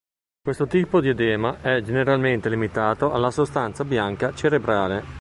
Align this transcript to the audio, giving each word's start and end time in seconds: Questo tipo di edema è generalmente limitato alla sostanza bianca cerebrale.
Questo 0.43 0.65
tipo 0.65 0.99
di 0.99 1.09
edema 1.09 1.61
è 1.61 1.79
generalmente 1.83 2.49
limitato 2.49 3.11
alla 3.13 3.29
sostanza 3.29 3.85
bianca 3.85 4.33
cerebrale. 4.33 5.03